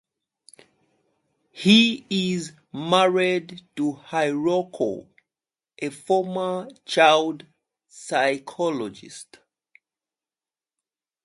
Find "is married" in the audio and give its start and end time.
2.09-3.61